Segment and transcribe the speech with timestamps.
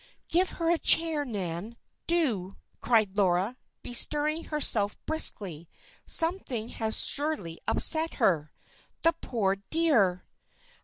[0.29, 5.69] "Give her a chair, Nan, do!" cried Laura, bestirring herself briskly.
[6.07, 8.51] "Something has surely upset her.
[9.03, 10.25] The poor dear!